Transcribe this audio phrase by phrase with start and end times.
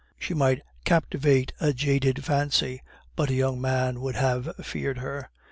[0.17, 2.81] She might captivate a jaded fancy,
[3.15, 5.29] but a young man would have feared her.